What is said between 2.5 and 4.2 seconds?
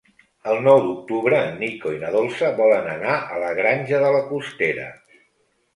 volen anar a la Granja de